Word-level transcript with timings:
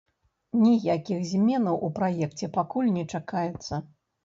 Ніякіх 0.61 1.19
зменаў 1.33 1.77
у 1.89 1.91
праекце 2.01 2.51
пакуль 2.59 2.91
не 2.99 3.07
чакаецца. 3.15 3.83